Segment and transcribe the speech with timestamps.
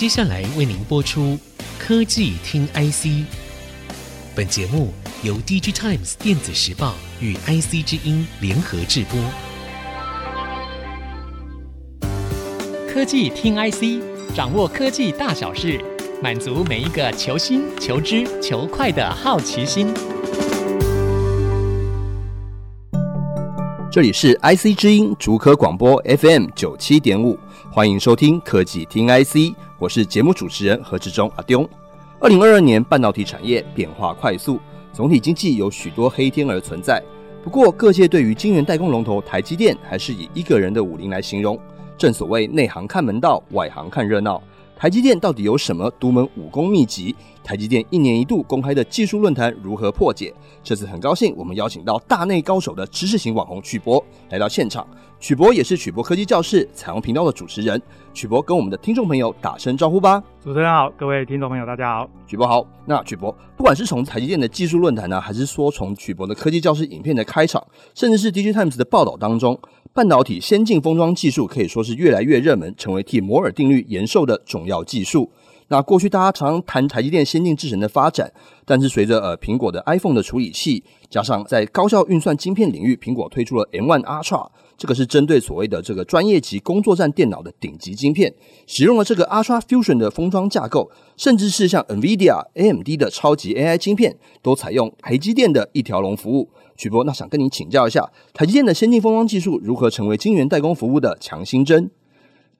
[0.00, 1.38] 接下来为您播出
[1.78, 3.22] 科技听 IC。
[4.34, 9.20] 本节目由 DigiTimes 电子时报与 IC 之音联合制播。
[12.90, 14.02] 科技听 IC，
[14.34, 15.78] 掌握科技大小事，
[16.22, 19.92] 满足每一个求新、求知、求快的好奇心。
[23.92, 27.36] 这里是 IC 之音竹科广播 FM 九七点五，
[27.72, 31.68] 欢迎收听科技听 IC，我是节目主持人何志忠阿丢。
[32.18, 34.58] 二零二二年半导体产业变化快速，
[34.92, 37.00] 总体经济有许多黑天鹅存在。
[37.44, 41.56] 不过各界对于晶圆代工龙头台积电，还是以一个人的武林来形容。
[41.96, 44.42] 正所谓内行看门道，外行看热闹。
[44.80, 47.14] 台积电到底有什么独门武功秘籍？
[47.44, 50.32] 台积电一年一度公开的技术论坛如何破解？
[50.64, 54.86] 这次很高兴，我们邀请到大内高手的知识型网红曲博来到现场。
[55.18, 57.80] 曲博也是曲博科技教室彩虹频道的主持人。
[58.14, 60.22] 曲博跟我们的听众朋友打声招呼吧。
[60.42, 62.08] 主持人好，各位听众朋友大家好。
[62.26, 62.66] 曲博好。
[62.86, 67.62] 那曲博，不管是从台积电的技术论坛呢，还是说从曲博的科技教室影片的开场，
[67.94, 69.60] 甚至是 DigiTimes 的报道当中。
[69.92, 75.30] 半导体先进封装技术可以说是越来越热门，成为替摩尔定律延寿的重要技术。
[75.70, 78.32] 那过去大家常谈台积电先进制程的发展，
[78.64, 88.34] 但是随着呃苹果的 iPhone 的处理器，加上在高效运算晶片领域，苹果推出了 M1 Ultra，这个是针对所谓的这个专业级工作站电脑的顶级晶片，
[88.66, 96.50] 使用了这个 Ultra Fusion 的封装架构，甚至是像 NVIDIA、AMD 的超级 AI 晶片，都采用台积电的一条龙服务。
[96.76, 101.92] 曲博，那想跟你请教一下，台积电的先进封装技术如何成为晶圆代工服务的强心针？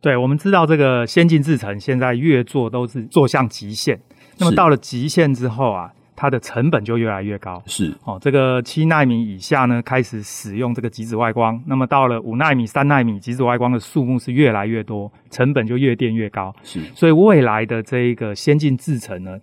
[0.00, 4.00] 对，我们知道这个先进制程现在越做都是做向极限，
[4.38, 7.62] 那么到了极限之后啊，它的成本就越来越高。
[7.66, 16.54] 是哦，这个七纳米以下呢，开始使用这个极紫外光，那么到了五纳米、三纳米，极紫外光的数目是越来越多，成本就越垫越高。
[16.62, 19.38] 是，所以未来的这一个先进制程呢，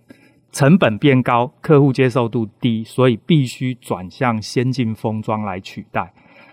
[0.50, 6.12] 成本变高，客户接受度低，所以必须转向先进封装来取代。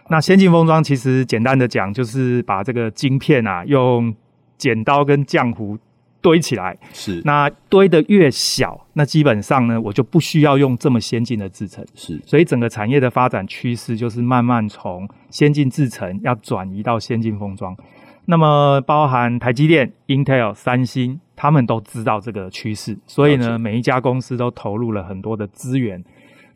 [0.09, 4.13] 那先进封装其实简单的讲，就是把这个晶片啊，用
[4.57, 5.77] 剪刀跟浆糊
[6.21, 6.77] 堆起来。
[6.93, 7.21] 是。
[7.25, 11.85] 那堆的越小，那基本上呢，我就不需要用这么先进的制程。
[11.95, 12.21] 是。
[12.25, 17.75] 所以整个产业的发展趋势就是慢慢从先进制程要转移到先进封装。
[18.25, 21.19] 那么包含台积电、Intel、三星。
[21.37, 26.01] 他们都知道这个趋势，所以呢，每一家公司都投入了很多的资源，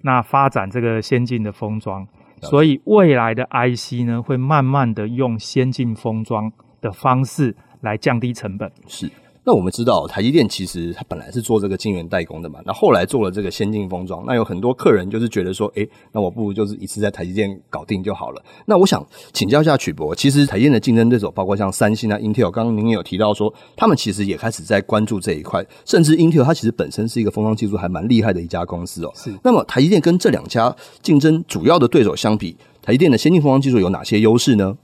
[0.03, 2.07] 那发展这个先进的封装，
[2.41, 6.51] 所以未来的 IC 呢，会慢慢的用先进封装
[6.81, 8.71] 的方式来降低成本。
[8.87, 9.09] 是。
[9.49, 18.39] 那我们知道，台积电其实它本来是做这个晶圆代工的嘛，那后来做了这个先进封装，那有很多客人就是觉得说，哎，那我不如就是一次在台积电搞定就好了。
[18.67, 29.11] 那我想请教一下曲博，其实台积电的竞争对手包括像三星啊、Intel，刚刚您也有提到说，他们其实也开始在关注这一块，甚至 Intel 它其实本身是一个封装技术还蛮厉害的一家公司哦。
[29.15, 29.33] 是。
[29.41, 34.77] 那么台积电跟这两家竞争主要的对手相比，台积电的先进封装技术有哪些优势呢？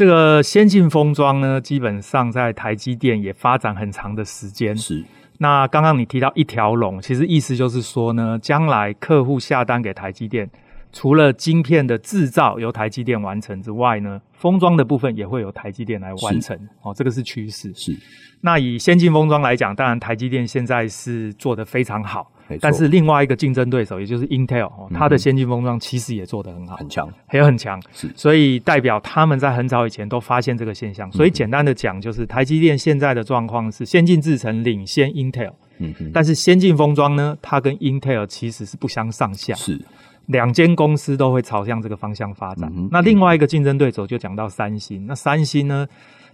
[0.00, 4.74] 这个先进封装呢，基本上在台积电也发展很长的时间。
[4.74, 5.04] 是。
[5.36, 10.48] 那刚刚你提到一条龙，其实意思就是说呢，将来客户下单给台积电，
[10.90, 16.58] 除了晶片的制造由台积电完成之外呢，封装的部分也会由台积电来完成。
[16.80, 17.70] 哦，这个是趋势。
[17.74, 17.94] 是。
[18.40, 22.32] 那以先进封装来讲，当然台积电现在是做得非常好。
[22.60, 31.10] 但是另外一个竞争对手，也就是 Intel，哦，它的先进封装其实也做得很好，很强，还有很强，是，所以代表他们在很早以前都发现这个现象。
[31.12, 39.80] 所以简单的讲，就是台积电现在的状况是先进制程领先 Intel，嗯嗯，但是先进封装呢，它跟 Intel 其实是不相上下，是，
[40.26, 42.72] 两间公司都会朝向这个方向发展。
[42.90, 45.86] 那另外一个竞争对手就讲到三星，那三星呢，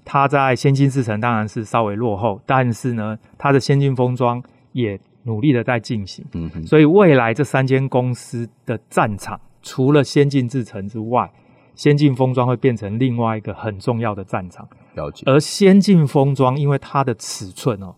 [0.04, 4.98] 它在先进制程当然是稍微落后，但是呢，它的先进封装也。
[5.26, 11.30] 努力的在进行，嗯哼，所以未来这三间公司的战场，除了先进制程之外，
[11.74, 14.66] 先进封装会变成另外一个很重要的战场。
[14.94, 15.24] 了解。
[15.26, 17.94] 而先进封装，因为它的尺寸哦，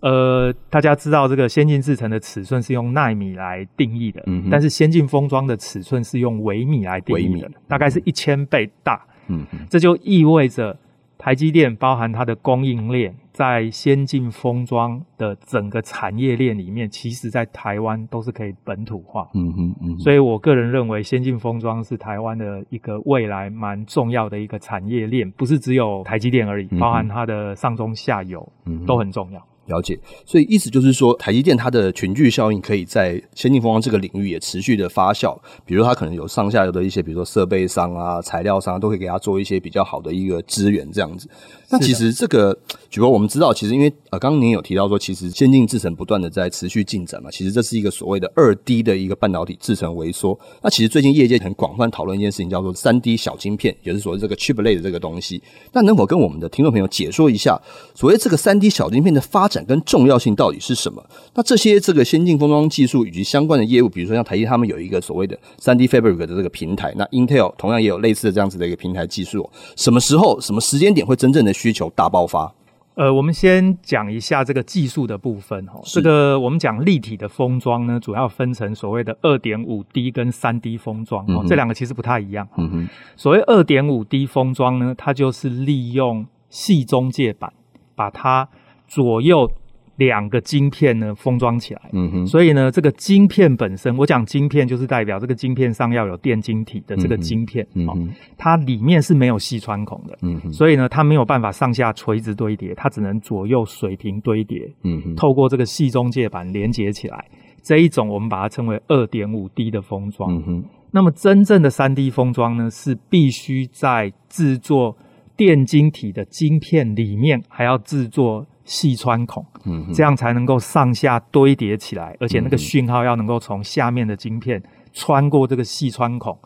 [0.00, 10.76] 呃，大家知道这个先进制程的尺寸是用纳米来定义的，嗯，但是先进封装的尺寸是用微米来定义的，大概是一千倍大，嗯哼，这就意味着。
[11.18, 19.28] 台积电包含它的供应链，在先进封装的整个产业链里面，其实在台湾都是可以本土化。
[19.34, 19.98] 嗯哼嗯哼。
[19.98, 28.46] 所以我个人认为，先进封装是台湾的一个未来蛮重要的一个产业链，不是只有台积电而已，包含它的上中下游
[28.86, 29.42] 都很重要。
[29.66, 35.36] 了解，所以意思就是说，台积电它的群聚效应可以在先进封装这个领域也持续的发酵。
[35.64, 41.28] 比如它可能有上下游的一些，比如说设备商啊、材料商，都可以给它做一些比较好的一个资源这样子。
[41.68, 42.56] 那其实这个，
[42.88, 50.38] 举个我们知道，其实因为呃，刚刚您有提到说，其实先进制程不断的在持续进展嘛，其实这是一个所谓的二 D 的一个半导体制程萎缩。
[50.62, 55.42] 那其实最近业界很广泛讨论一件事情，叫做三 D 小晶片，也是所谓这个 chiplet 的这个东西。
[55.72, 57.60] 那能否跟我们的听众朋友解说一下，
[57.94, 61.04] 所谓这个三 D 小晶片的发展跟重要性到底是什么？
[61.34, 69.48] 那这些这个先进封装技术以及相关的业务，比如说像台积他们有一个所谓的三 D Fabric 的这个平台，那 Intel 同样也有类似的这样子的一个平台技术。
[69.76, 72.52] 什么时候、什么时间点会真正的需求大爆发？
[72.94, 75.78] 呃，我们先讲一下这个技术的部分哈。
[75.84, 82.48] 这个我们讲立体的封装呢，主要分成所谓的二点五 D 跟三 D 封装哦，这两个其实不太一样。
[82.56, 82.88] 嗯哼。
[83.14, 87.52] 所谓二点五 D 封装呢，它就是利用细中介板
[87.94, 88.48] 把它
[88.86, 89.50] 左右。
[89.98, 107.24] 两个晶片呢封装起来，嗯哼，所以呢，这个晶片本身，我讲晶片就是代表这个晶片上要有电晶体的这个晶片，嗯哼，它里面是没有细穿孔的，嗯哼，所以呢，它没有办法上下垂直堆叠，它只能左右水平堆叠，嗯哼，透过这个细中介板连接起来，
[107.62, 114.94] 这一种我们把它称为二点五 D 的封装，嗯哼，那么真正的三 D 封装呢，是必须在制作
[115.38, 118.44] 电晶体的晶片里面还要制作。
[118.66, 126.36] 矽穿孔，嗯，这样才能够上下堆叠起来，而且那个讯号要能够从下面的晶片穿过这个细穿孔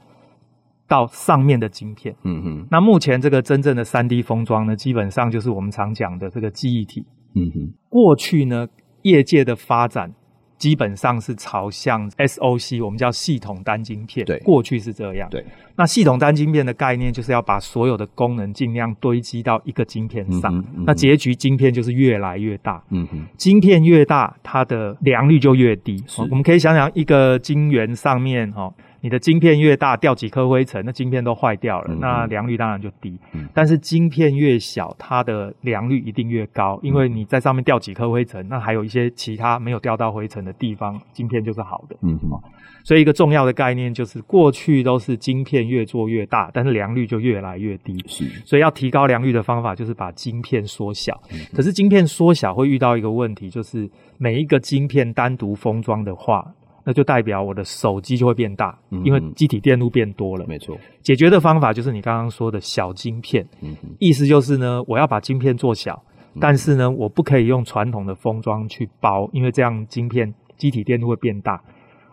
[0.87, 2.67] 到上面的晶片，嗯哼。
[2.71, 7.73] 那目前这个真正的三 D 封装呢，基本上就是我们常讲的这个记忆体，嗯哼。
[7.89, 8.69] 过去呢，
[9.03, 10.13] 业界的发展。
[10.59, 14.27] 基本上是朝向 SOC，我们叫系统单晶片。
[14.27, 15.27] 对，过去是这样。
[15.31, 15.43] 对，
[15.81, 20.55] 那系统单晶片的概念就是要把所有的功能尽量堆积到一个晶片上。
[20.55, 22.83] 嗯嗯、那结局晶片就是越来越大。
[22.91, 26.05] 嗯哼，晶片越大，它的良率就越低。
[26.19, 28.71] 我们可以想想一个晶圆上面，哈。
[29.03, 33.19] 你的晶片越大，掉几颗灰尘，那晶片都坏掉了，嗯、那良率当然就低。
[33.33, 41.97] 嗯、但是晶片越小，它的良率一定越高，因为你在上面掉几颗灰尘，那还有一些其他没有掉到灰尘的地方，晶片就是好的。
[42.03, 42.39] 嗯哼，
[42.85, 47.97] 所以一个重要的概念就是，过去都是晶片越做越大，但是良率就越来越低。
[48.07, 51.19] 是，所以要提高良率的方法就是把晶片缩小。
[51.33, 53.89] 嗯、可是晶片缩小会遇到一个问题，就是
[54.19, 56.45] 每一个晶片单独封装的话。
[56.83, 60.47] 那就代表我的手机就会变大，因为机体电路变多了。
[60.49, 63.47] 没错，解决的方法就是你刚刚说的小晶片。
[63.61, 66.03] 嗯，意思就是呢，我要把晶片做小，
[66.41, 71.63] 但是呢，我不可以用传统的封装去包，因为这样晶片机体电路会变大。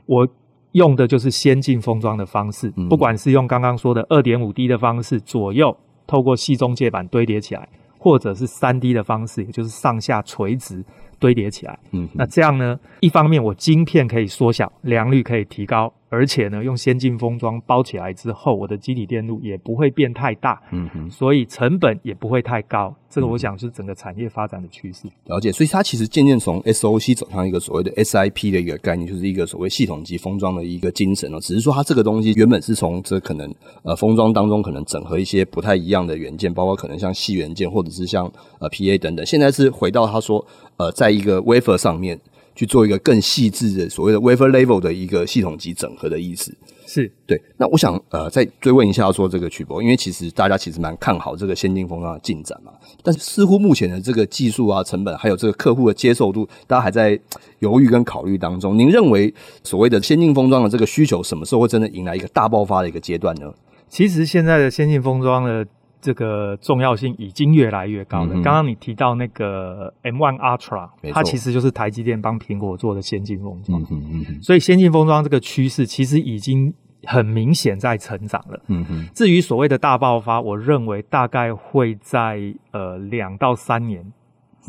[0.05, 0.27] 我
[0.73, 5.75] 用的就是先进封装的方式，不管是用刚刚说的二点五 D 的方式，左右
[6.05, 7.67] 透过细中介板堆叠起来，
[7.97, 10.83] 或者是三 D 的方式，也就是上下垂直。
[11.19, 15.91] 堆叠起来，嗯，那这样呢，一方面我晶片可以缩小，良率可以提高。
[16.09, 22.95] 而且呢，用先进封装包起来之后，我的基体电路也不会变太大，嗯哼，所以成本也不会太高。
[23.09, 25.07] 这个我想是整个产业发展的趋势。
[25.25, 31.39] 了解，所以它其实渐渐从 SOC 走向一个所谓的 SIP 的一个概念，就是一个所谓系统级封装的一个精神哦。
[31.39, 33.53] 只是说它这个东西原本是从这可能
[33.83, 39.25] 呃封装当中可能整合一些不太一样的元件，包括可能像细元件或者是像呃 PA 等等。
[39.25, 40.45] 现在是回到他说
[40.77, 42.17] 呃，在一个 wafer 上面。
[42.57, 46.51] 去做一个更细致的所谓的 wafer level 的一个系统级整合的意思，
[46.87, 47.39] 是对。
[47.55, 52.71] 那我想呃再追问一下说这个曲博，因为其实大家其实蛮看好这个先进封装的进展嘛，
[53.03, 57.17] 但是似乎目前的这个技术啊、成本还有这个客户的接受度，大家还在
[57.59, 58.75] 犹豫跟考虑当中。
[58.75, 59.31] 您认为
[59.63, 63.53] 所谓的先进封装的这个需求什么时候会真的迎来一个大爆发的一个阶段呢？
[63.87, 65.65] 其实现在的先进封装的。
[66.07, 68.31] 这个重要性已经越来越高了。
[68.35, 73.81] 刚刚、嗯、你提到那个 M1 Ultra，它其实就是台积电帮苹果做的先进封装。
[73.81, 76.73] 嗯嗯嗯、所以先进封装这个趋势其实已经
[77.03, 78.57] 很明显在成长了。
[78.67, 82.39] 嗯哼至于所谓的大爆发，我认为大概会在
[82.71, 84.01] 呃两到三年，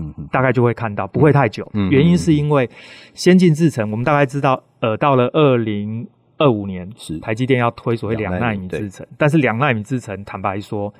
[0.01, 1.71] 嗯哼大概就会看到，不会太久。
[1.73, 2.69] 嗯、原因是因为
[3.15, 6.05] 先进制程，我们大概知道，呃，到了二零
[6.37, 10.93] 二五年，是台积电要推所谓两纳米制程，但是两纳米制程，坦白说。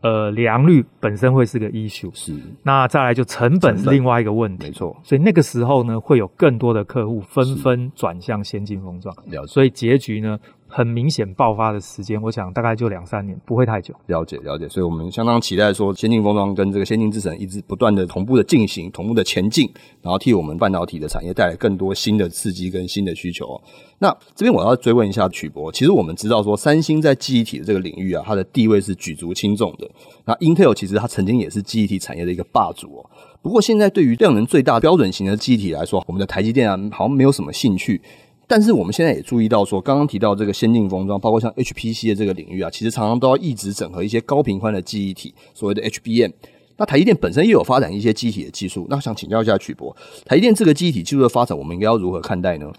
[0.00, 2.32] 呃，良率本身会是个 issue，是。
[2.62, 4.96] 那再来就成本是另外一个问题，没错。
[5.02, 9.14] 所以那个时候呢，会有更多的客户纷纷转向先进封装，
[9.46, 10.38] 所以结局呢，
[10.76, 13.94] 很明显爆发的时间，我想大概就两三年，不会太久。
[14.08, 14.68] 了解，了解。
[14.68, 23.58] 所以我们相当期待说，先进封装跟这个先进制程一直不断的同步的进行，同步的前进，然后替我们半导体的产业带来更多新的刺激跟新的需求。
[24.00, 29.90] 那这边我要追问一下曲博，其实我们知道说，三星在记忆体的这个领域啊，它的地位是举足轻重的。
[30.26, 33.10] 那 Intel 其实它曾经也是记忆体产业的一个霸主哦。
[33.40, 38.02] 不过现在对于量能最大标准型的记忆体来说，我们的台积电啊好像没有什么兴趣。
[38.46, 46.32] 但是我们现在也注意到说，刚刚提到这个先进封装，包括像 HPC 的这个领域啊，其实常常都要一直整合一些高频宽的记忆体，所谓的 HBM。
[46.76, 52.70] 那台积电本身也有发展一些记忆体的技术，那想请教一下曲博，台积电这个记忆体技术的发展，我们应该要如何看待呢？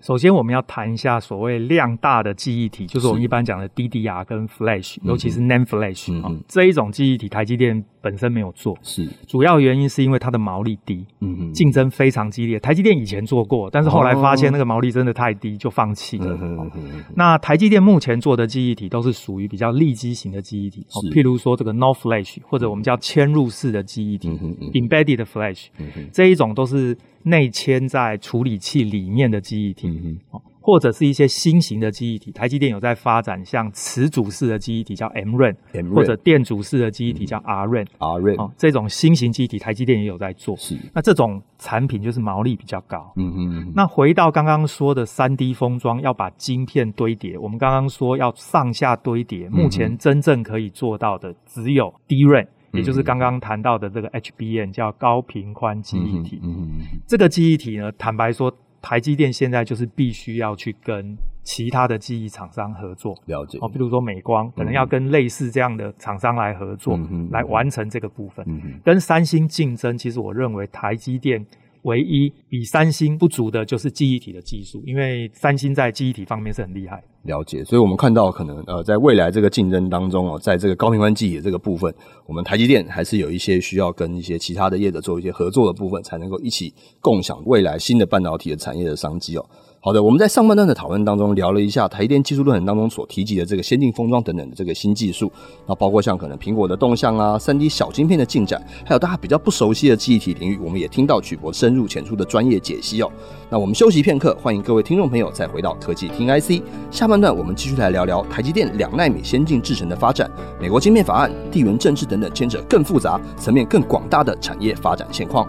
[0.00, 12.60] 首先，我们要谈一下所谓量大的记忆体，就是我们一般讲的 DDR 跟 Flash，尤其是 NAND Flash 啊、嗯哦，这一种记忆体，台积电本身没有做，是主要原因是因为它的毛利低，嗯嗯，竞争非常激烈。
[12.60, 16.26] 台积电以前做过，但是后来发现那个毛利真的太低，就放弃了。
[16.34, 16.70] 哦、
[17.16, 26.94] 那台积电目前做的记忆体都是属于比较利基型的记忆体，哦、譬如说这个 NOR Flash，或者我们叫嵌入式的记忆体、嗯、Embedded Flash，、嗯、这一种都是。
[27.26, 30.18] 内嵌在处理器里面的记忆体，嗯、
[30.64, 35.54] 或者是一些新型的记忆体，台积电有在发展，像磁阻式的记忆体叫 MRAM，
[35.94, 40.56] 或者电阻式的记忆体叫 RRAM，RRAM、嗯、这种新型记忆体，台积电也有在做。
[40.56, 43.12] 是，那这种产品就是毛利比较高。
[43.16, 43.72] 嗯嗯。
[43.76, 52.46] 那回到刚刚说的三 D 封装，要把晶片堆叠，我们刚刚说要上下堆叠，目前真正可以做到的只有 DRAM。
[52.72, 58.52] 也就是刚刚谈到的这个 HBM 叫高频宽记忆体，嗯嗯，这个记忆体呢，坦白说，
[58.84, 63.56] 台积电现在就是必须要去跟其他的记忆厂商合作，了解。
[63.62, 71.44] 哦，比如说美光可能要跟类似这样的厂商来合作，嗯，来完成这个部分，嗯，跟三星竞争，其实我认为台积电。
[71.84, 77.02] 唯一比三星不足的就是记忆体的技术，因为三星在记忆体方面是很厉害。
[77.22, 81.94] 了解，所以我们看到可能呃，在未来这个竞争当中哦，在这个高频宽记忆的这个部分，
[82.26, 89.46] 我们台积电还是有一些需要跟一些其他的业者做一些合作的部分，才能够一起共享未来新的半导体的产业的商机哦。
[89.84, 95.30] 好的，我们在上半段的讨论当中聊了一下台积电技术论坛当中所提及的这个先进封装等等的这个新技术，
[95.66, 103.12] 那包括像可能苹果的动向啊、三 D 小晶片的进展，还有大家比较不熟悉的记忆体领域，我们也听到曲博深入浅出的专业解析哦。
[103.50, 115.46] 那我们休息片刻，欢迎各位听众朋友再回到科技听 IC，下半段我们继续来聊聊台积电两纳米先进制程的发展，美国晶片法案、地缘政治等等牵扯更复杂、层面更广大的产业发展现况。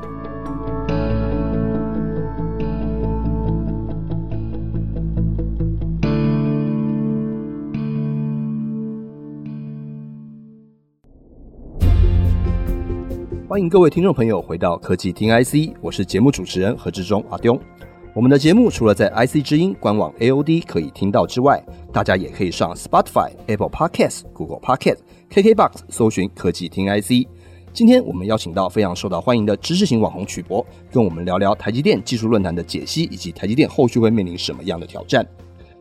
[13.55, 17.57] 欢迎各位听众朋友回到科技听 IC，我是节目主持人何志忠阿丢。
[18.13, 24.97] 我们的节目除了在 IC 之音官网 AOD 可以听到之外，大家也可以上 Spotify、Apple Podcast、Google Podcast、
[25.31, 27.29] KKBox 搜寻科技听 IC。
[27.71, 35.25] 今天我们邀请到非常受到欢迎的知识型网红曲博，跟我们聊聊台积电技术论坛的解析，以及台积电后续会面临什么样的挑战。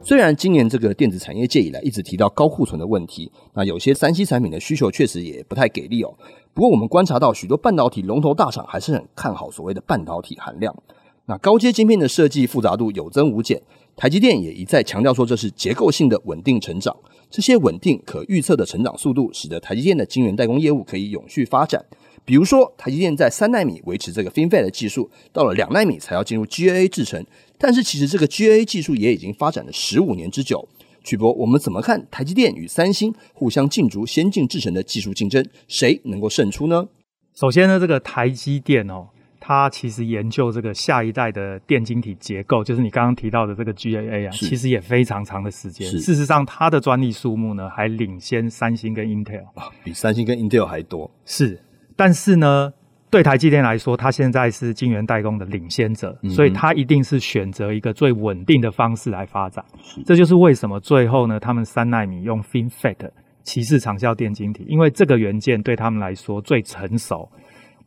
[0.07, 6.15] 虽然今年这个电子产业界以来一直提到高库存的问题，那有些三 C 产品的需求确实也不太给力哦。
[6.53, 10.77] 不过，我们观察到许多半导体龙头大厂还是很看好所谓的半导体含量。
[11.25, 13.63] 那高阶晶片的设计复杂度有增无减，
[13.97, 16.95] 台积电也一再强调说这是结构性的稳定成长。
[17.31, 21.83] 这些稳定可预测的成长速度，使得台积电的晶圆代工业务可以永续发展。
[22.25, 27.25] 比如说，台积电在三纳米维持这个 FinFET 的技术，到了两纳米才要进入 GAA 制程。
[27.59, 30.69] 但是，其实这个 GAA 技术也已经发展了十五年之久。
[31.03, 36.89] 曲博，我们怎么看台积电与三星互相竞逐先进制程的技术竞争，谁能够胜出呢？
[37.35, 45.87] 首先呢，这个台积电哦，它其实研究这个下一代的电晶体结构，就是你刚刚提到的这个 GAA 啊，其实也非常长的时间。
[45.87, 51.11] 事实上，它的专利数目呢，还领先三星跟 Intel 啊，比三星跟 Intel 还多。
[51.27, 51.61] 是，
[51.97, 52.73] 但是呢。
[53.11, 59.65] 对台积电来说，它现在是晶圆代工的领先者，嗯、所以它一定是选择一个最稳定的方式来发展。
[60.05, 63.09] 这就是为什么最后呢，他们三纳米用 FinFET
[63.45, 67.31] 骑士长效电晶体，因为这个元件对他们来说最成熟，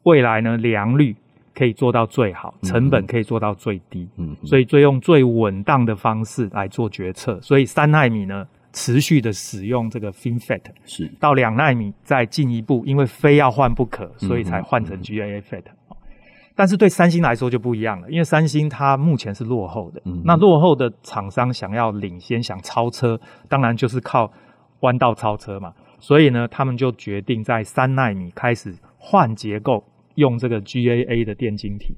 [0.03, 1.13] 未来呢良率
[1.53, 7.37] 可以做到最好，成本可以做到最低，嗯，所以最用最稳当的方式来做决策。
[7.41, 8.45] 所以三纳米呢，
[8.77, 15.63] 持续的使用这个 FinFET 是到两纳米再进一步，因为非要换不可，所以才换成 GAA FET。
[16.55, 23.19] 但是对三星来说就不一样了，因为三星它目前是落后的，嗯、那落后的厂商想要领先、想超车，
[23.49, 24.31] 当然就是靠
[24.81, 25.73] 弯道超车嘛。
[25.99, 31.95] 所以呢，他们就决定在三纳米开始换结构，用这个 GAA 的电晶体。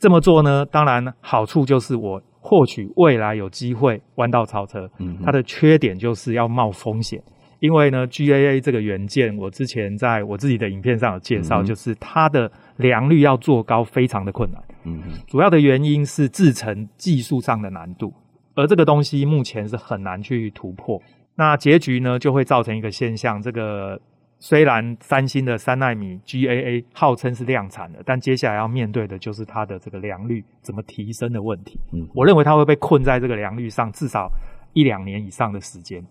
[0.00, 2.20] 这么做呢，当然好处就是我。
[2.40, 7.22] 获取未来有机会弯道超车，嗯，它的缺点就是要冒风险，
[7.58, 18.12] 因为呢，GAA 这个元件，我之前在我自己的影片上有介绍，就是它的良率要做高非常的困难，嗯，主要的原因是制成技术上的难度，
[18.54, 21.00] 而这个东西目前是很难去突破，
[21.34, 24.00] 那结局呢就会造成一个现象，这个
[24.42, 31.78] 虽然三星的三纳米 GAA 号称是量产的，但接下来要面对的就是它的这个良率怎么提升的问题。
[31.92, 34.32] 嗯，我认为它会被困在这个良率上至少
[34.72, 36.02] 一两年以上的时间。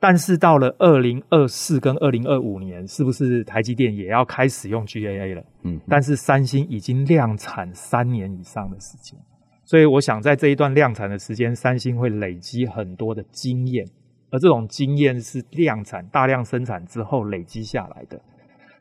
[0.00, 5.44] 但是到了二零二四跟二零二五年，是不是台积电也要开始用 GAA 了？
[5.62, 9.16] 嗯，但是三星已经量产三年以上的时间，
[9.64, 13.86] 所以我想在这一段量产的时间，三星会累积很多的经验。
[14.32, 18.18] 而这种经验是量产、大量生产之后累积下来的。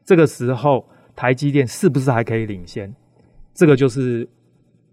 [0.05, 2.91] 这个时候，台积电是不是还可以领先？
[3.53, 4.27] 这个就是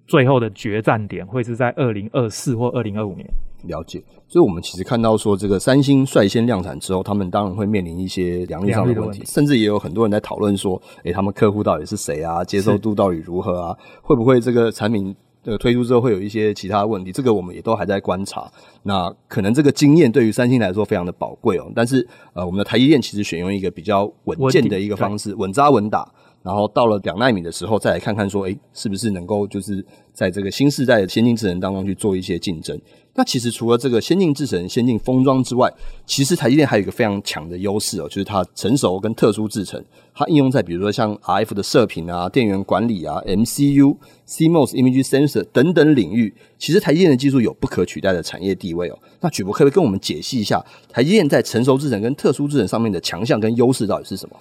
[0.07, 3.25] 最后的决战点，会是在二零二四或二零二五年。
[3.65, 4.03] 了解。
[4.27, 12.45] 所以，我们其实看到说，这个三星率先量产之后，他们当然会面临一些良率上的问题，问题甚至也有很多人在讨论说，诶，他们客户到底是谁啊？
[12.45, 13.79] 接受度到底如何啊？
[14.03, 15.15] 会不会这个产品？
[15.49, 18.53] 这个推出之后会有一些其他问题，这个我们也都还在观察。
[18.83, 21.73] 那可能这个经验对于三星来说非常的宝贵哦。
[21.75, 26.07] 但是呃，我们的台积电其实选用一个比较稳健的一个方式，稳扎稳打。
[26.43, 32.79] 然后到了两纳米的时候，再来看看说，哎，是不是能够就是在这个新时代的先进智能当中去做一些竞争。
[33.19, 35.69] 那其实除了这个先进制程、先进封装之外，
[36.07, 39.85] 其实台积电还有一个非常强的优势哦，就是它成熟跟特殊制程，
[40.15, 43.97] 它应用在比如说像 RF 的射频啊、电源管理啊、MCU、
[44.29, 48.97] CMOS Image Sensor 等等领域，其实台积电的技术有不可取代的产业地位哦。
[49.21, 54.37] 那曲博可不可以跟我们解析一下台积电在成熟制程跟特殊制程上面的强项跟优势到底是什么？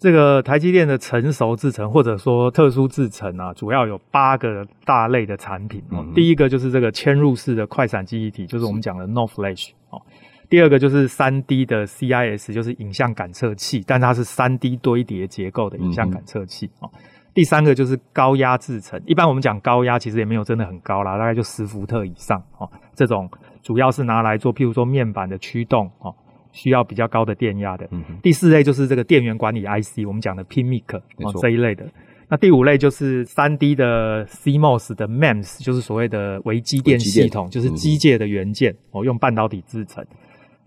[0.00, 5.98] 这个台积电的成熟制程或者说特殊制程啊，主要有八个大类的产品哦。
[6.00, 10.00] 嗯、第一个就是这个嵌入式的快闪记忆体，就是我们讲的 NOR Flash 哦。
[10.48, 16.88] 第二个就是三 D 的 CIS，就是影像感测器，但它是三 D 堆叠结构的影像感测器哦。
[16.94, 17.00] 嗯、
[17.34, 22.66] 第三个就是高压制程，一般我们讲高压其实也没有真的很高啦，大概就十伏特以上哦。
[22.94, 23.30] 这种
[23.62, 26.14] 主要是拿来做，譬如说面板的驱动哦。
[26.52, 31.86] 需要比较高的电压的，嗯、第四类就是这个电源管理 IC，我们讲的 PMIC 哦这一类的。
[32.28, 40.06] 那第五类就是三 D 的 CMOS 的 MEMS，就是所谓的微机电系统，就是机械的元件哦，用半导体制成。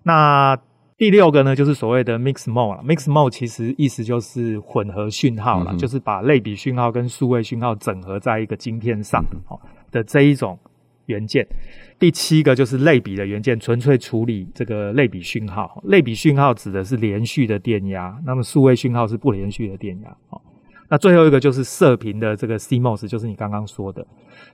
[0.03, 0.57] 那
[0.97, 9.57] 第六个呢，就是所谓的 Mixed Mode，Mixed Mode 其实意思就是混合讯号了，嗯、就是把类比讯号跟数位讯号整合在一个晶片上哦
[9.89, 10.59] 的这一种
[11.05, 11.47] 元件。
[11.99, 15.81] 第七个就是类比的元件，纯粹处理这个类比讯号。
[15.85, 20.17] 类比讯号指的是连续的电压，那么数位讯号是不连续的电压。
[20.89, 24.05] 那最后一个就是射频的这个 CMOS，就是你刚刚说的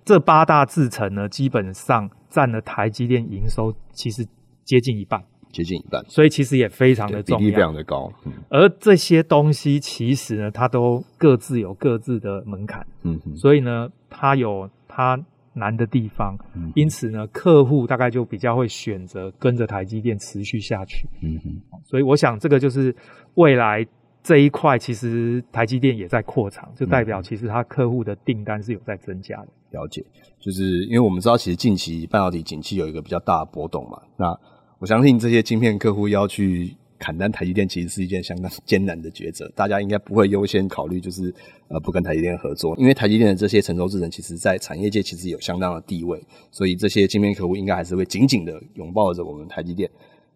[0.06, 4.24] 这八大制程呢，基本上占了台积电营收其实
[4.64, 5.20] 接近一半，
[5.52, 8.12] 接近一半，所以其实也非常的重要，比例非常的高。
[8.26, 12.86] 嗯、而这些东西其实呢，它都各自有各自的门槛。
[13.02, 15.20] 嗯哼，所以呢，它有它。
[15.60, 16.38] 难的地方，
[16.74, 21.08] 因此呢，客户大概就比较会选择跟着台积电持续下去。
[21.22, 22.95] 嗯哼，所以我想这个就是
[23.36, 23.86] 未来
[24.24, 29.48] 这一块，其实台积电也在扩厂，就代表其实它客户的订单是有在增加的。
[29.72, 30.04] 了解，
[30.39, 34.36] 就是因为我们知道，其实近期半导体景气有一个比较大的波动嘛，那
[34.80, 36.76] 我相信这些晶片客户要去。
[37.00, 41.34] 砍单台积电其实是一件相当艰难的抉择，大家应该不会优先考虑就是
[41.70, 49.90] 呃不跟台积电合作，因为台积电的这些成熟制程其实在产业界其实有相当的地位，所以这些晶片客户应该还是会紧紧的拥抱着我们台积电。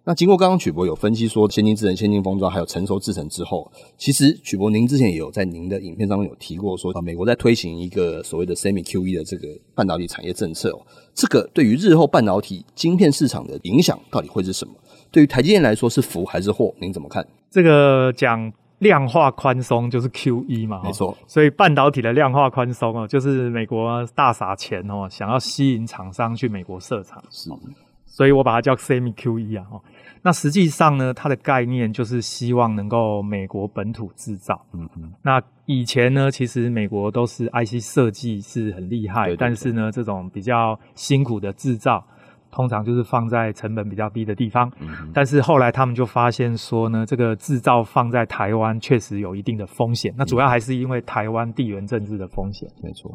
[0.06, 14.74] 那经过刚刚曲博有分析说先进制程、先进封装还有成熟制程之后，其实曲博您之前也有在您的影片当中有提过说，美国在推行一个所谓的 Semi QE 的这个半导体产业政策哦，这个对于日后半导体晶片市场的影响到底会是什么？
[15.14, 16.74] 对于台积电来说是福还是祸？
[16.82, 17.24] 您怎么看？
[17.52, 21.16] 这个讲量化宽松就是 QE 嘛，没错。
[21.28, 27.24] 所以半导体的量化宽松哦，就是美国大撒钱哦，想要吸引厂商去美国设厂。
[27.30, 27.52] 是，
[28.08, 29.68] 所以我把它叫 Semi QE 啊。
[30.24, 34.66] 那实际上呢，它的概念就是希望能够美国本土制造。
[34.74, 35.14] 嗯嗯。
[35.22, 42.04] 那以前呢，其实美国都是 IC 设计是很厉害，对对对，但是呢，这种比较辛苦的制造。
[42.54, 50.14] 通常就是放在成本比较低的地方，嗯、但是后来他们就发现说呢，这个制造放在台湾确实有一定的风险。
[50.16, 53.12] 那主要还是因为台湾地缘政治的风险，没错。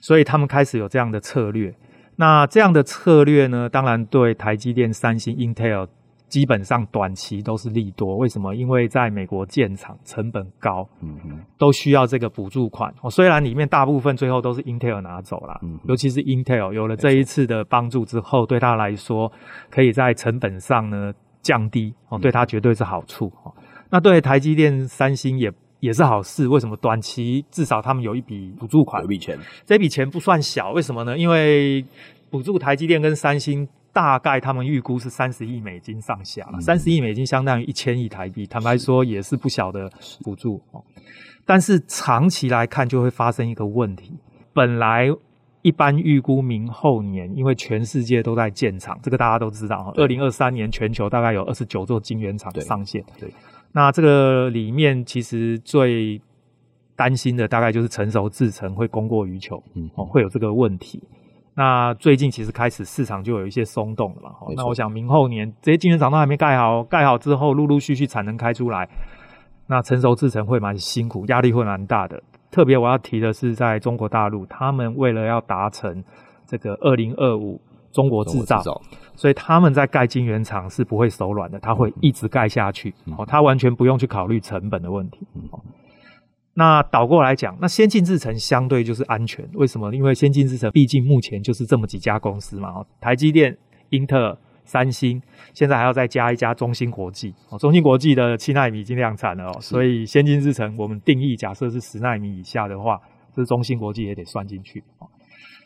[0.00, 1.72] 所以他们开始有这样的策略。
[2.16, 5.86] 那这样的策略呢，当然对台积电、三星、Intel。
[6.28, 8.52] 基本上短期都是利多，为什么？
[8.54, 12.92] 因为在美国建厂成本高，嗯哼，都需要这个补助款。
[13.00, 19.30] 哦，虽然里面大部分最后都是 Intel 拿走了，嗯，尤其是 Intel 有了这一次的帮助之后，对他来说
[19.70, 21.12] 可以在成本上呢
[21.42, 23.32] 降低，哦，对他绝对是好处。
[23.44, 23.54] 哦，
[23.90, 26.48] 那对台积电、三星也也是好事。
[26.48, 26.76] 为什么？
[26.78, 30.72] 短期至少他们有一笔补助款，有一笔钱，这笔钱不算小。
[30.72, 31.16] 为什么呢？
[31.16, 31.84] 因为
[32.30, 33.68] 补助台积电跟三星。
[33.96, 39.90] 大概他们预估是三十亿美金上下，三十亿美金相当于一千亿台币，坦白说也是不小的
[40.22, 40.84] 补助哦。
[41.46, 44.12] 但是长期来看，就会发生一个问题，
[44.52, 45.10] 本来。
[45.62, 49.92] 一般预估明后年，因为全世界都在建厂，这个大家都知道。
[49.96, 53.02] 二零二三年全球大概有二十九座晶圆厂上线。
[53.18, 53.34] 对，对，
[53.72, 56.22] 那这个里面其实最
[56.94, 61.02] 担心的大概就是成熟制程会供过于求，嗯，哦，会有这个问题。
[61.56, 64.30] 那最近其实开始市场就有一些松动了嘛。
[64.54, 68.86] 那我想明后年这些晶圆厂都还没盖好，盖好之后陆陆续续产能开出来，
[69.66, 72.22] 那成熟制程会蛮辛苦，压力会蛮大的。
[72.50, 76.04] 特别我要提的是，在中国大陆，他们为了要达成
[76.46, 78.80] 这个二零二五中国制造，造，
[79.14, 82.94] 所以他们在盖晶圆厂是不会手软的，他会一直盖下去，
[83.26, 85.26] 他完全不用去考虑成本的问题。
[85.34, 85.42] 嗯、
[86.58, 89.94] 那倒过来讲，那先进制程相对就是安全，为什么？
[89.94, 93.56] 因为先进制程毕竟目前就是这么几家公司嘛，台积电、
[93.90, 94.38] 英特尔。
[94.68, 95.22] 三星
[95.54, 103.00] 现在还要再加一家中芯国际哦，中芯国际的七纳米已经量产了哦，所以先进制程我们定义假设是十纳米以下的话，
[103.32, 105.06] 这中芯国际也得算进去哦。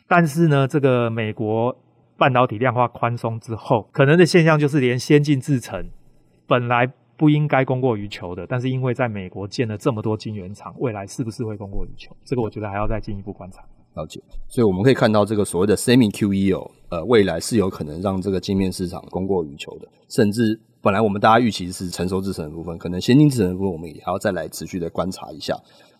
[0.07, 1.75] 但是呢，这个美国
[2.15, 5.83] 半导体量化宽松之后，可能的现象就是连先进制程
[6.45, 6.87] 本来
[7.21, 12.11] 不应该供过于求的，但是因为在美国建了这么多晶圆厂，未来是不是会供过于求？
[12.25, 13.61] 这个我觉得还要再进一步观察。
[13.93, 25.55] 了解，所以我们可以看到这个所谓的 Semi QE 哦，呃，未来是有可能让这个晶面市场供过于求的，甚至本来我们大家预期是成熟制程的部分，可能先进制程的部分我们也还要再来持续的观察一下。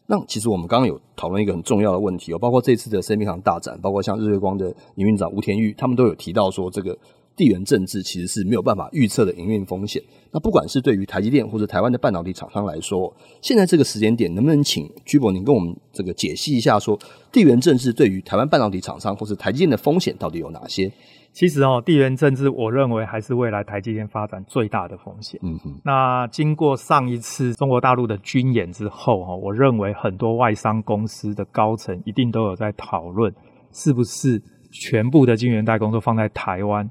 [0.08, 6.98] 那其实我们刚刚有讨论一个很重要的问题哦，包括这次的 Semi 行大展，包括像日月光的营运长吴天玉，他们都有提到说这个。
[7.34, 10.04] 地缘政治其实是没有办法预测的营运风险。
[10.34, 16.98] 那不管是对于台积电或者台湾的半导体厂商来说，现在这个时间点，能不能请居博您跟我们这个解析一下，说
[17.32, 20.92] 地缘政治对于台湾半导体厂商或是台积电的风险到底有哪些？
[21.34, 25.40] 其实哦，地缘政治我认为还是未来台积电发展最大的风险。
[25.44, 25.80] 嗯哼。
[25.84, 33.34] 那经过上一次中国大陆的军演之后，哈，我认为很多外商公司的高层一定都有在讨论，
[33.72, 34.42] 是不是
[34.72, 36.90] 全部的晶圆代工都放在台湾。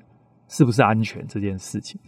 [0.53, 2.00] 是不是安全这件事情？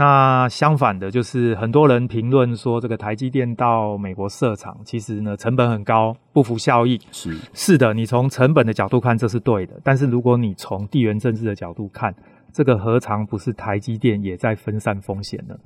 [0.00, 7.00] 那相反的，就是很多人评论说，这个台积电到美国设厂，其实呢成本很高，不符效益。
[7.10, 9.74] 是是的，你从成本的角度看，这是对的。
[9.82, 12.14] 但是如果你从地缘政治的角度看，
[12.52, 15.56] 这个何尝不是台积电也在分散风险呢？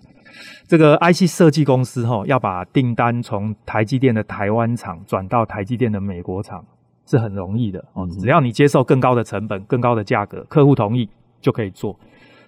[0.66, 6.64] 这个 IC 设计公司齁，要把订单从台积电的台湾厂转到台积电的美国厂，
[7.04, 8.08] 是很容易的哦。
[8.18, 11.06] 只要你接受更高的成本、更高的价格，客户同意
[11.42, 11.94] 就可以做。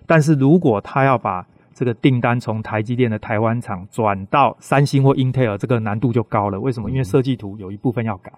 [0.07, 6.61] 但是如果他要把这个订单从台积电的台湾厂转到三星或英特尔，这个难度就高了。
[6.61, 6.89] 为什么？
[6.91, 8.33] 因为设计图有一部分要改。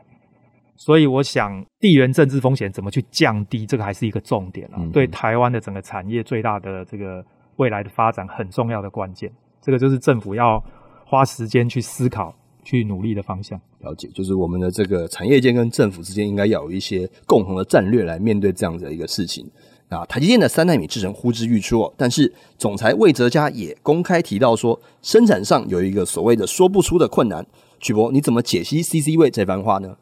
[0.74, 4.80] 所以我想，地缘政治风险怎么去降低，这个还是一个重点啊。
[4.92, 7.24] 对台湾的整个产业最大的这个
[7.56, 9.30] 未来的发展很重要的关键，
[9.62, 10.62] 这个就是政府要
[11.04, 13.58] 花时间去思考、去努力的方向。
[13.80, 19.50] 了解，就是我们的这个产业界跟政府之间应该要有一些共同的战略来面对这样的一个事情。
[19.88, 27.46] 啊，台积电的三纳米制程呼之欲出哦，但是总裁魏哲嘉也公开提到说，生产上有一个所谓的说不出的困难。
[27.78, 29.96] 曲博，你怎么解析 CC 位这番话呢？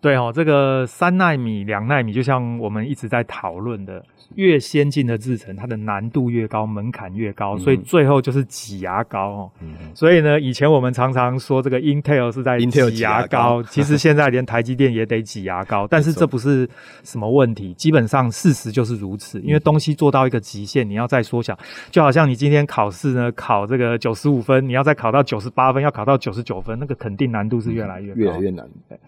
[0.00, 4.04] 对哦，这个三奈米、两奈米，就像我们一直在讨论的。
[4.34, 9.50] 越先进的制程，它的难度越高，门槛越高，所以最后就是挤牙膏哦。
[9.62, 15.86] 嗯、所以呢，以前我们常常说这个 Intel 是在挤牙膏， 其实现在连台积电也得挤牙膏。
[15.88, 16.68] 但是这不是
[17.04, 19.40] 什么问题，基本上事实就是如此。
[19.40, 21.58] 因为东西做到一个极限，你要再缩小，
[21.90, 28.68] 就好像你今天考试呢，考这个九十五分，你要再考到九十八分，要考到九十九分，那个肯定难度是越来越高，越来越难。
[28.90, 28.98] 对。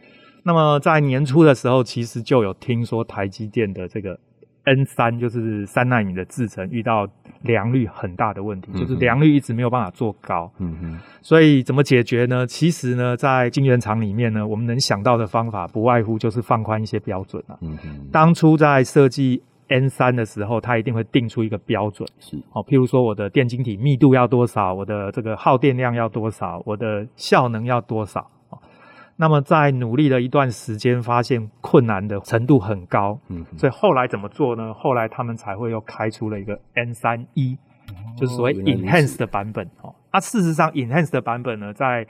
[0.43, 4.19] 那么在年初的时候，其实就有听说台积电的这个。
[4.65, 7.09] N 三就是三纳米的制程遇到
[7.41, 10.53] 良率很大的问题，就是良率一直没有办法做高。
[10.59, 12.47] 嗯哼，所以怎么解决呢？
[12.47, 17.57] 其实呢，在晶圆厂里面呢，我们能想到的方法不外乎就是放宽一些标准啊。
[17.63, 28.31] 嗯哼，当初在设计 N 三的时候，它一定会定出一个标准，是哦，譬如说我的电晶体密度要多少，我的这个耗电量要多少，我的效能要多少。
[29.21, 34.73] 那么在努力了一段时间，发现困难的程度很高，嗯，所以后来怎么做呢？
[34.73, 37.59] 后来他们才会又开出了一个 N 三一
[38.17, 39.95] 就是所谓 Enhanced 的版本哦。
[40.11, 42.07] 那事实上 Enhanced 的版本呢，在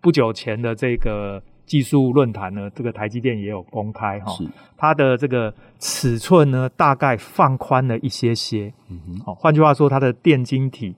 [0.00, 4.32] 不久前的这个技术论坛呢，这个台积电也有公开哈，
[4.76, 10.94] 它的这个尺寸呢，大概放宽了一些些，嗯哼，哦，换句话说，它的电晶体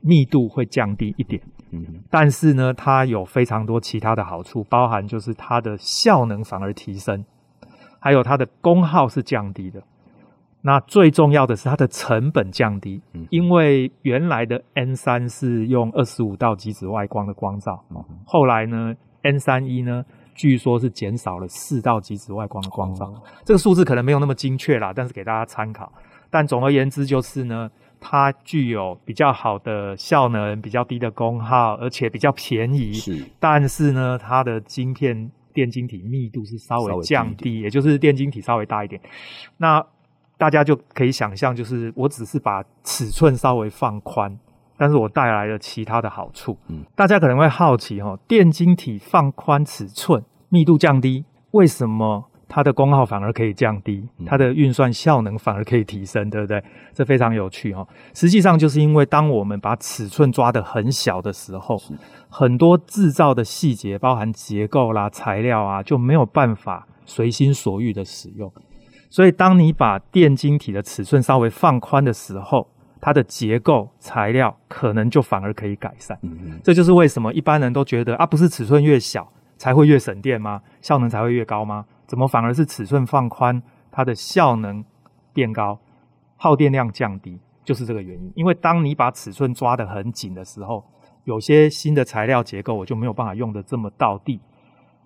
[0.00, 1.40] 密度会降低一点。
[1.44, 1.57] 嗯，
[2.10, 7.24] 但是呢，它有非常多其他的好处，包含就是它的效能反而提升，
[7.98, 9.82] 还有它的功耗是降低的。
[10.60, 13.00] 那最重要的是它的成本降低，
[13.30, 17.82] 因为原来的 N 三是用二十五道极紫外光的光照，
[18.24, 20.04] 后来呢 N 三一呢，
[20.34, 23.12] 据说是减少了四道极紫外光的光照，
[23.44, 25.92] 这个数字可能没有那么精确啦，但是给大家参考。
[26.28, 32.92] 但总而言之就是呢，它具有比较好的效能，比较低的功耗，而且比较便宜。
[32.94, 39.00] 是，但是呢，它的晶片电晶体密度是稍微降低，低也就是电晶体稍微大一点。
[39.56, 39.84] 那
[40.36, 44.38] 大家就可以想象，就是我只是把尺寸稍微放宽，
[44.76, 46.56] 但是我带来了其他的好处。
[46.68, 56.62] 嗯，大家可能会好奇哈，电晶体放宽尺寸，密度降低，为什么它的功耗反而可以降低，它的运算效能反而可以提升，对不对？
[56.94, 57.86] 这非常有趣哦。
[58.14, 61.78] 实际上就是因为当我们把尺寸抓得很小的时候，
[62.28, 68.50] 很多制造的细节，包含结构啦、材料啊，就没有办法随心所欲的使用。
[69.10, 72.68] 所以，当你把电晶体的尺寸稍微放宽的时候，
[73.00, 76.18] 它的结构材料可能就反而可以改善。
[76.62, 80.62] 这就是为什么一般人都觉得啊，不是尺寸越小才会越省电吗？
[80.80, 81.84] 效能才会越高吗？
[82.06, 84.82] 怎么反而是尺寸放宽，它的效能
[85.34, 85.78] 变高，
[86.36, 87.38] 耗电量降低？
[87.62, 88.32] 就是这个原因。
[88.34, 90.82] 因为当你把尺寸抓得很紧的时候，
[91.24, 94.40] 有些新的材料结构我就没有办法用得这么到地。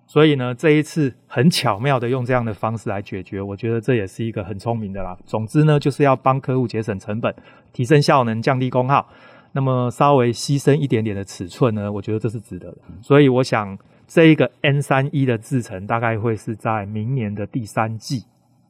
[0.05, 5.17] 所以呢，这一次很巧妙的用这样的方式来解决，我觉得这也是一个很聪明的啦。
[5.25, 7.33] 总之呢，就是要帮客户节省成本、
[7.71, 9.07] 提升效能、降低功耗。
[9.53, 12.77] 那么稍微牺牲一点点的尺寸呢，我觉得这是值得的。
[13.01, 18.23] 所以我想，这一个 N 三一的制程大概会是在明年的第三季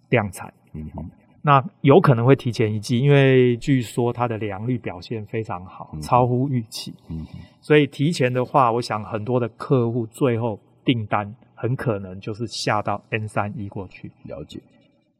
[0.09, 0.53] 量产。
[0.73, 1.05] 嗯哼，
[1.41, 6.93] 那有可能会提前一季，因为据说它的良率表现非常好，超乎预期。
[7.09, 7.25] 嗯，
[7.61, 10.59] 所以提前的话，我想很多的客户最后。
[10.85, 14.11] 订单很可能就是下到 N 三一过去。
[14.23, 14.59] 了解，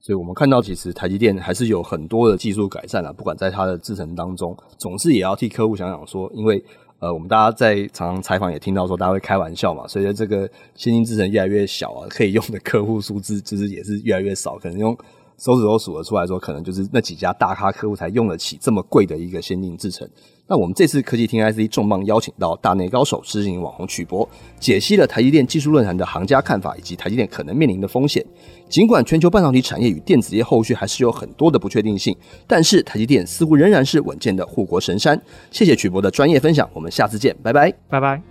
[0.01, 6.61] 所以我们看到其实台积电还是有很多的技术改善啊，不管在它的制程当中，总是也要替客户想想说，因为
[7.03, 14.97] 呃，我们大家在常常采访也听到说，大家会开玩笑嘛，随着这个现金制程越来越小啊，可以用的客户数字就是也是越来越少，可能用。
[15.37, 20.07] 手指头数得出来说，可能就是那几家大咖客户才用得起这么贵的一个先进制程。
[20.45, 24.27] 那我们这次科技听 IC 重磅邀请到大内高手、知名网红曲博，
[24.59, 28.23] 解析了台积电技术论坛的行家看法，以及台积电可能面临的风险。
[28.67, 32.15] 尽管全球半导体产业与电子业后续还是有很多的不确定性，
[32.45, 35.19] 但是台积电似乎仍然是稳健的护国神山。
[35.49, 38.21] 谢谢曲博的专业分享，我们下次见，拜拜，拜拜。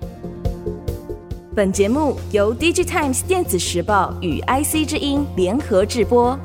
[1.55, 6.39] 本节目由 DigiTimes 电子时报与 IC 之音联合制播。